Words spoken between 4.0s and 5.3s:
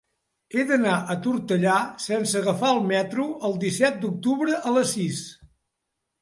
d'octubre a les sis.